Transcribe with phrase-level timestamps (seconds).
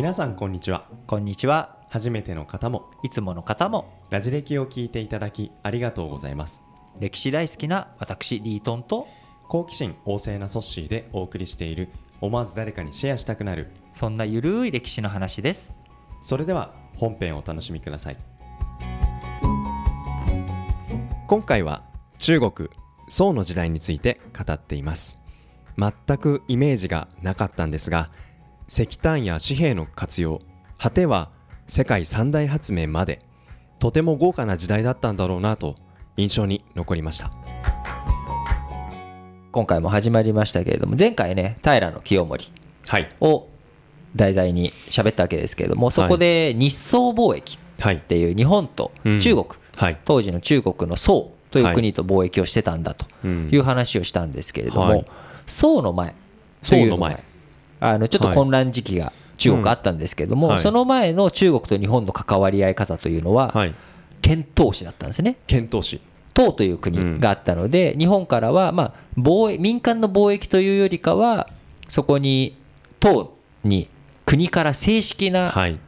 [0.00, 1.76] 皆さんこんにちはこんにちは。
[1.90, 6.62] 初めての方もいつもの方もラジ歴を聞いていただきありがとうございます
[6.98, 9.08] 歴史大好きな私リートンと
[9.46, 11.90] 好奇心旺盛なソッシーでお送りしている
[12.22, 15.74] 思わず誰かにシェアしたくなるそんなゆるい歴史の話です。
[16.22, 18.16] それでは本編をお楽しみください
[21.28, 21.82] 今回は
[22.16, 22.70] 中国
[23.08, 25.22] 宋の時代について語っています
[25.76, 28.10] 全くイメージがなかったんですが
[28.70, 30.40] 石炭や紙幣の活用
[30.78, 31.30] 果ては
[31.66, 33.20] 世界三大発明まで
[33.80, 35.74] とても豪華な時代だったんだろうなと
[36.16, 37.32] 印象に残りました。
[39.50, 42.52] 今回も始まりましたけれども前回ね平清盛
[42.86, 43.16] はい。
[43.20, 43.48] を
[44.14, 49.98] 題材に喋ったわけですけれどもそこで日宋貿易はいっていう日本と中国、はい。
[50.04, 53.58] 当時の中国の宋という国と貿易をしてたんだとうんい。
[53.58, 55.06] う話をしたんですけれども、はい。
[55.48, 56.14] 宋の前
[56.62, 57.29] というの前
[57.80, 60.54] あのちょっと混乱時期が中国あったんですけれども、うん。
[60.54, 60.62] はい。
[60.62, 63.74] その前の中国と日本の関わり合い方というのは、はい。
[64.20, 65.36] 遣唐使だったんですね。
[65.46, 66.00] 遣唐使。
[66.34, 71.48] 唐という国があったので、日本からは、まあ、貿易民間の貿易というよりかは
[71.88, 72.56] そこに
[73.00, 73.88] 唐に
[74.26, 75.78] 国から正式なはい。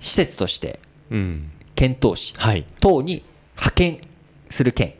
[0.00, 1.50] 施設としてうん。
[1.74, 2.34] 遣唐使。
[2.36, 2.64] はい。
[2.80, 3.22] 唐に
[3.54, 4.00] 派遣
[4.48, 4.94] する県。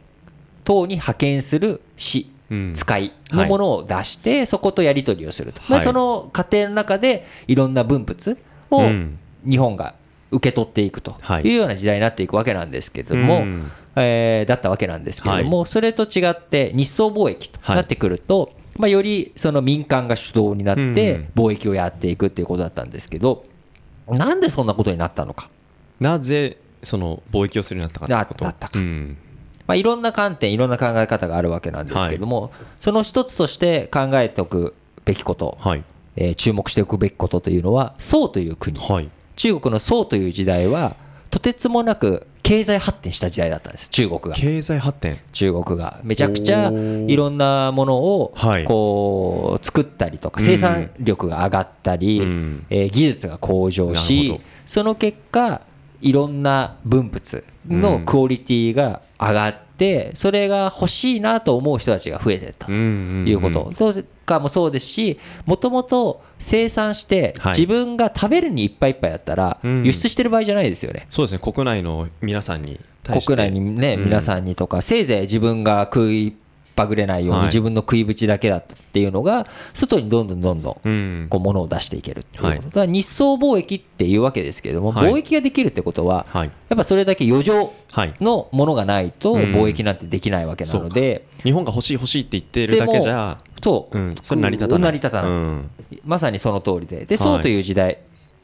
[0.64, 2.30] 唐に派遣する市。
[2.30, 2.35] うん
[2.74, 5.84] 使いのものを出して、そことやり取りをすると、まあ、はい。
[5.84, 8.36] その過程の中でいろんな分物
[8.70, 9.18] をうん。
[9.48, 9.94] 日本が
[10.30, 11.42] 受け取っていくとはい。
[11.44, 13.70] いうような時代になっていくわけなんですけれども、うん。
[13.96, 20.94] えーだったわけなんですけれども、それと違って日宋貿易となってくると、まあ、よりその民間が主導になっうん。
[20.94, 23.44] て貿易をやっていくっていうことだったんですけど
[24.08, 25.48] なんでそんなことになったのか。
[25.98, 28.44] なぜその貿易をするようになったかってこと？
[28.44, 28.78] なったか。
[28.78, 29.16] うん
[29.66, 35.84] まあ、いろんな観点いろんな考え方があるわけなんですけれども、その一つとして考えておくべきこと、はい。
[36.16, 38.78] えー注目しておくべきことというのは宋という国。
[38.78, 39.08] はい。
[39.36, 40.96] 中国の宋という時代は
[41.30, 44.32] とてつもなく経済発展した時代だったんです中国が。
[44.32, 45.18] 経済発展。
[45.32, 46.00] 中国が。
[46.04, 48.64] めちゃくちゃいろんなものをはい。
[48.64, 50.46] こう作ったりとかうん。
[50.46, 52.66] 生産力が上がったり、うん。
[52.70, 55.60] えー技術が向上しその結果
[56.00, 62.72] いろんな分物のクオリティが上がってそれが欲しいなと思う人たちが増えていったと。
[62.72, 63.92] いうこと。
[63.92, 67.52] とかもそうですしもともと生産してはい。
[67.52, 69.84] 自分が食べるにいっぱいいっぱいだったらうん。
[69.84, 71.06] 輸出してる場合じゃないですよね。
[71.10, 71.38] そうですね。
[71.38, 73.34] 国内の皆さんに対して。
[73.34, 74.04] 国内にね、うん。
[74.04, 76.32] 皆さんにとかせいぜい自分が食いっ
[76.76, 77.46] ぱぐれないようにはい。
[77.46, 81.26] 自分の食い口だけだっていうのが外にどんどんどんどんうん。
[81.28, 82.60] こう物を出していけるっていうこと、はい。
[82.60, 85.12] だから日宋貿易っていうわけですけれども、はい。
[85.12, 86.50] 貿易ができるってことははい。
[86.68, 88.14] やっぱそれだけ余剰はい。
[88.20, 89.42] のものがないとうん。
[89.54, 94.14] 貿易なんてできないわけなので、日本が欲しい欲しいって言ってるだけじゃそう、うん。
[94.22, 94.82] それ成り立たない。
[94.82, 95.30] 成り立たない。
[95.30, 95.70] うん。
[96.04, 97.04] まさにその通りで。
[97.04, 97.28] ではい。
[97.36, 97.98] 宋という時代、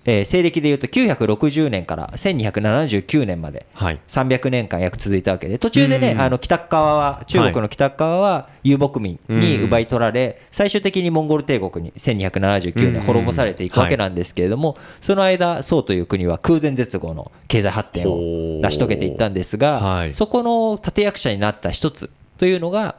[0.05, 4.01] えー西暦でいうと960年から1279年まではい。
[4.09, 20.15] 300年間約続いたわけで途中でね、うんあの北側は中国の北側は遊牧民に奪い取られ、最終的にモンゴル帝国に1279うん年滅ぼされていくわけなんですけれども、その間宋という国は空前絶後の経済発展を成し遂げていったんですが、はい。
[20.15, 22.97] そこの立役者になった一つというのが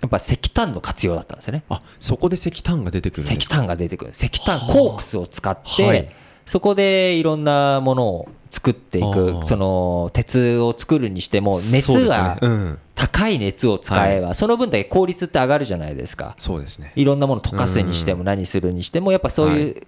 [0.00, 1.64] やっぱ石炭の活用だったんですよね。
[1.68, 3.56] あそこで石炭が出てくる石か？
[3.56, 4.10] 炭が出てくる。
[4.10, 6.08] 石炭コークスを使って、はい。
[6.46, 12.38] そこでいろんなものを作っていあくーその鉄を作るにしても熱がね。
[12.42, 12.78] うん。
[12.94, 16.34] 高い熱を使えばその分だけ効率って上がるじゃないですか。
[16.38, 16.92] そうですね。
[16.96, 19.86] いろんなもの溶かすにしても何するにしてもやっぱそういう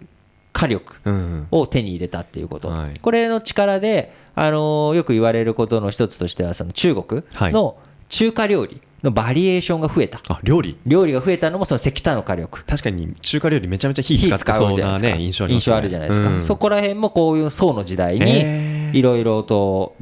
[0.53, 2.99] 火力うんを手に入れたっていうこと、はい。
[2.99, 7.23] これの力で、あのーよく言われることの一つとしてはその中国
[7.53, 7.77] の
[8.09, 10.21] 中華料理のバリエーションが増えた。
[10.29, 10.77] あ料理？
[10.87, 12.65] 料理が増えたのもその石炭の火力。
[12.65, 16.43] 確かに中華料理めちゃめちゃ火使ってそうなね印象あ印象あるじゃないですか、うん。
[16.43, 18.97] そこら辺もこういう宋の時代へにー。
[18.99, 19.97] いろいろと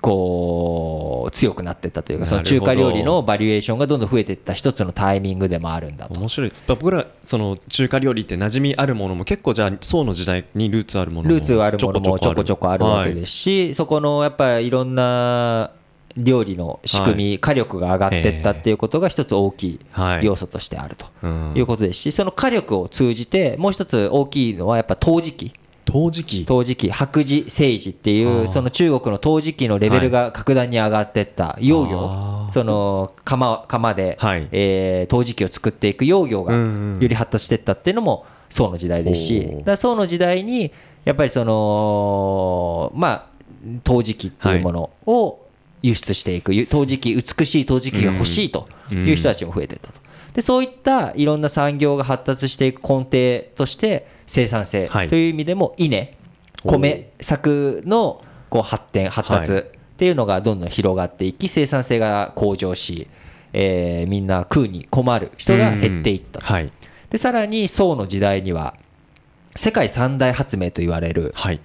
[0.00, 6.14] こう強くなっていったというかその中華料理のバリエーションがどんどん増えていった一つのタイミングでもあるんだと。
[6.14, 6.52] 面白い。
[6.66, 12.84] 僕らその中華料理って馴染みあるものも結構じゃあ宋の時代にルーツあるものもルーツがあるものもちょこちょこある。
[12.84, 15.70] わけですすし、そこのやっぱりいろんな
[16.16, 20.24] 料理の仕組み、火力が上がっていったっていうことが一つ大きいはい。
[20.26, 21.52] 要素としてあるとうん。
[21.56, 25.52] いうことですし、その火力を通じてもう一つ大きいのはやっぱ陶磁器。
[25.84, 26.44] 陶磁器。
[26.44, 28.48] 陶磁器白磁青磁っていあうー。
[28.48, 32.52] その中国の陶磁器のレベルが格段に上がっていった窯業あー。
[32.52, 34.48] その窯窯で、はい。
[34.52, 40.70] えー陶磁器を作っていく窯業がうんうんより発達していったっていうのも宋の時代ですしだ宋の時代に
[41.04, 43.26] やっぱりそのまあ
[43.84, 45.41] 陶磁器っていうものを
[45.82, 50.00] 輸出していくゆ陶磁器美しい陶磁器が欲しいという人たちも増えていったと。
[50.34, 56.16] でそういったいろんな産業が発達していく根底として生産性という意味でも稲、
[56.64, 59.64] 米作のこう発展発達っ
[59.96, 63.08] ていうのがどんどん広がっていき生産性が向上し、
[63.52, 66.72] えー、みんな食うに困る人が減っていった、はい、
[67.10, 68.74] でさらに宋の時代には
[69.54, 71.60] 世界三大発明と言われる、はい、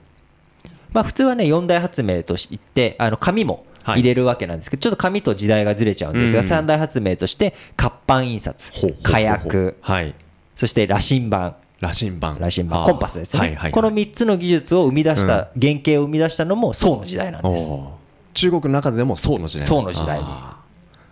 [0.92, 8.72] まあ、普通はね四大発明としてあの紙も入れるわけなんですけど、ちょっと紙と時代がずれちゃうんですが、三大発明として活版印刷
[9.04, 10.16] 火薬、はい、
[10.56, 11.56] そして羅針盤。
[11.80, 12.38] 羅針盤。
[12.40, 17.70] 羅針盤コンパスですね、この3つの技術を生み出した、原型を生み出したのも宋の時代なんです。
[18.34, 19.68] 中国の中でも宋の時代。
[19.68, 20.26] 宋の時代に。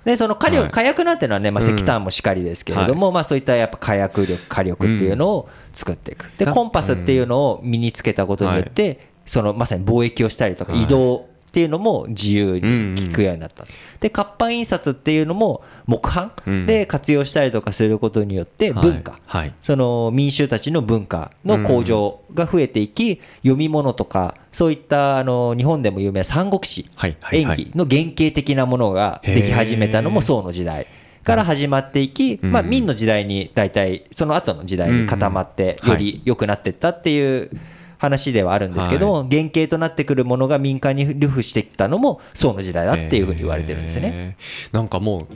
[0.06, 6.31] でその火力、火薬なんていうのはね、まあ、石炭もしかりですけれども、まあ、そういったやっぱ火薬力火力っていうのを作っていく。
[6.38, 12.59] でコンパスっていうのを身につけたことによって、そのまさに貿易をしたりとか移動っていうのも自由に
[12.97, 13.63] 聞くようになった、
[14.01, 16.33] で活版印刷っていうのも木版
[16.65, 19.21] で活用したりとかすることによって文化、
[19.63, 26.89] その民衆たちの文化の向上が増えていき読み物とかそういったあの日本でも有名な三国志、
[27.31, 30.87] 演技の原型的なものができ始めたのも宋の時代。
[31.23, 37.49] から始まっていき、まあ、明の時代に大体その後の時代に固まってより良くなっていったっていう
[37.97, 44.38] 話ではあるんですけども、はい、原型となってくるものが民間に流布してきたのも宋の時代だっていうふうに言われてるんですね。
[44.71, 45.27] なんかもう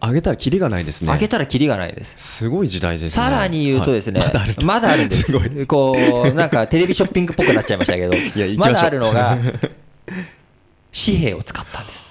[0.00, 1.12] 上げたらきりがないですね。
[1.12, 2.14] 上げたらきりがないです。
[2.16, 5.32] すごい時代です、ね、さらに言うとですね、はい、まだあるんです。
[5.32, 5.94] すこ
[6.24, 8.14] うなんかテレビショッピングっぽくなっちゃいましたけど、
[8.58, 9.38] まだあるのが
[10.92, 12.08] 紙幣を使ったんです。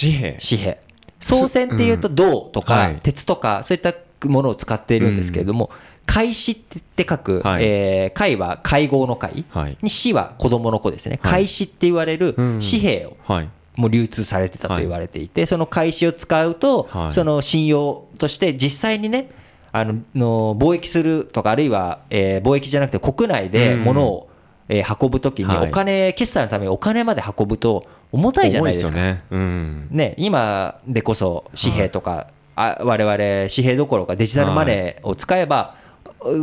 [0.00, 0.38] 紙幣。
[0.48, 0.86] 紙幣。
[1.20, 3.92] 宋銭っていうと銅とか鉄とかそういった
[4.24, 5.70] ものを使っているんですけれども、
[6.06, 19.30] 開始って書く、はい、えー、会は会合の会、はい、に死は子供の子ですね、開始って言われる紙幣を、はい、もう流通されてたと言われていて、その開始を使うと、その信用として実際にね
[19.72, 24.28] あのの貿易するとかあるいは、えー、貿易じゃなくて国内で物を、
[24.68, 28.96] えー、運ぶときにお金、決済のためにお金まで運ぶと重たいじゃないですか。
[28.96, 33.16] ね、うん、ね今でこそ紙幣とか、あ我々
[33.54, 35.76] 紙幣どころかデジタルマネーを使えば、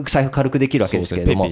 [0.08, 1.50] 財布軽くできるわけですけれども、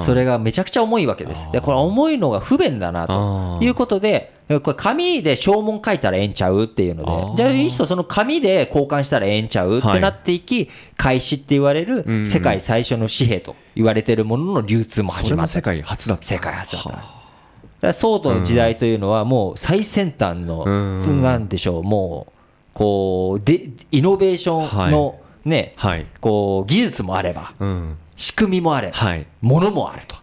[0.00, 1.46] それがめちゃくちゃ重いわけです。
[1.52, 15.52] で、これ重いのが不便だなということで、これ紙で証文書いたらええんちゃうっていうので、じゃあいっそその紙で交換したらええんちゃうってなっていき、開始って言われる世界最初の紙幣と言われてるものの流通も始まった。
[15.52, 16.24] 世界初だった。
[16.24, 17.18] 世界初だった。
[17.80, 22.37] だソードの時代というのはもう最先端の、なんでしょう、もう、
[22.78, 30.14] こう、で、イノベーションの、ね、はい、こう技術もあれば、うん、仕組みもあれば、はい、ものもあると。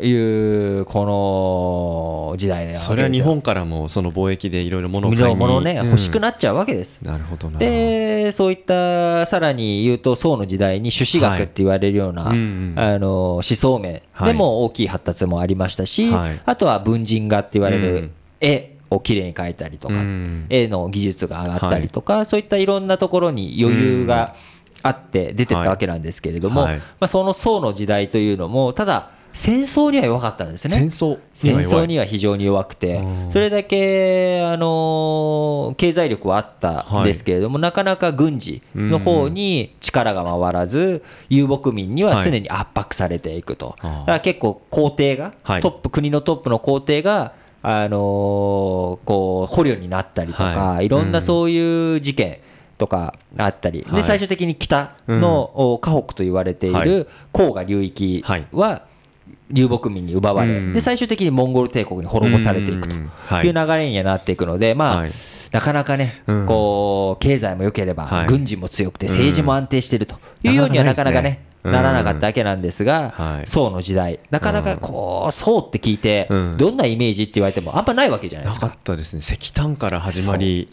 [0.00, 7.00] いうこの時代それは日本からもその貿易でいろいろ物を買いに物ね、欲しくなっちゃうわけです。
[7.02, 12.38] なるほどでそういったさらに言うと宋の時代に朱子学って言われるような、はい、
[12.76, 19.94] あの思想面でも大きい発達もありましたし、はい、あとは文人画って言われる絵、をきれいに描いたりとか、
[20.48, 24.34] 絵の技術が上がったりとか、そういったいろんなところに余裕が
[24.82, 30.74] あって出てったわけなんですけれども、まあ、その宋の時代というのもただ戦争には弱かったんですね。
[30.74, 31.18] 戦争。
[31.34, 47.98] 戦争には非常に弱くてそれだけあの経済力はあったんですけれども、なかなか軍事の方に力が回らず遊牧民には常に圧迫されていくと、だから結構皇帝が、トップ国のトップの皇帝があのー、
[49.04, 52.38] こう捕虜になったりとか、はい、いろんなそういう事件
[52.78, 58.82] とかあったり、で最終的に北の河北と言われている黄河流域は
[59.50, 62.94] 流牧民に奪われ、で最終的にモンゴル帝国に滅ぼされていくと。
[63.42, 63.48] い。
[63.48, 65.06] う流れにはなっていくので、まあ、
[65.52, 78.66] なかなかね、こう経済も良ければ、軍事も強くて政治も安定しているというようにはなかなかねならなかったわけなんですが、はい、宋の時代なかなかこう宋って聞いて、どんなイメージって言われてもあんまないわけじゃないですか。
[78.66, 79.20] なかったですね。
[79.20, 80.68] 石炭から始まり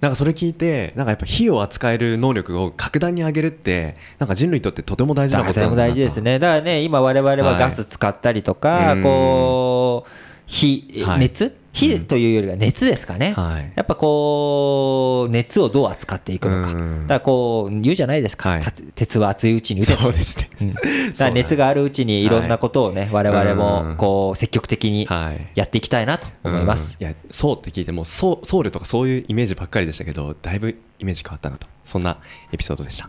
[0.00, 6.38] なんかそれ聞いてなんかやっぱ火を扱える能力を格段に上げるってなんか人類にとってとても大事なことだなても大事ですね。
[6.38, 10.10] だからね今我々はガス使ったりとか、はい、こう
[10.46, 18.62] 火熱、火というよりは熱ですかね、はい、やっぱこう熱をどう扱っていくのか、だからこう言うじゃないですか、はい、
[18.94, 19.92] 鉄は熱いうちに打て。
[19.92, 25.06] そうですね、うん、だから熱があるうちにいろんなことをね、はい、我々もこう積極的に
[25.54, 31.66] やっていきたいなと思います、いやそうって聞いても僧侶とかそういうイメージばっかりでしたけどだいぶイメージ変わったなと。
[31.84, 32.18] そんな
[32.52, 33.08] エピソードでした。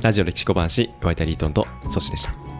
[0.00, 2.51] ラジオ歴史小話ワイタリートンとソシでした